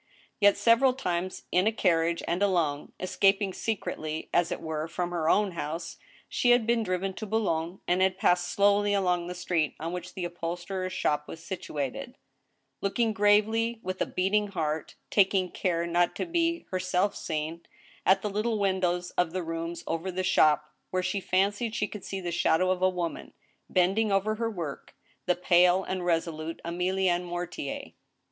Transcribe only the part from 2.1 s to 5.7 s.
and alone, escaping secretly, as it were, from her own